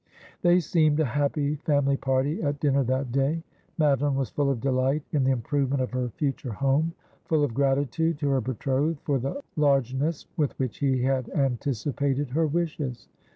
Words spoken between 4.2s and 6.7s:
full of delight in the improvement of her future